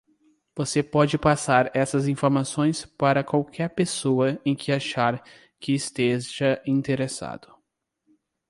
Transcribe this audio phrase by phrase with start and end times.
[0.57, 5.23] Você pode passar essas informações para qualquer pessoa em quem achar
[5.59, 7.53] que esteja interessado.